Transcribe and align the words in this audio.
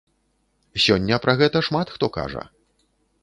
Сёння 0.85 1.19
пра 1.27 1.35
гэта 1.43 1.57
шмат 1.69 1.87
хто 1.97 2.05
кажа. 2.17 2.43